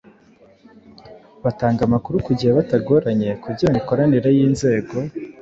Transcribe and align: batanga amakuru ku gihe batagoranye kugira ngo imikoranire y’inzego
batanga 1.43 1.81
amakuru 1.87 2.15
ku 2.25 2.31
gihe 2.37 2.51
batagoranye 2.59 3.29
kugira 3.43 3.67
ngo 3.69 3.73
imikoranire 3.75 4.29
y’inzego 4.37 4.93